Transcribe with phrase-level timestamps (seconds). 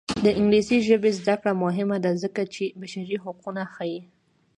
[0.23, 3.99] د انګلیسي ژبې زده کړه مهمه ده ځکه چې بشري حقونه ښيي.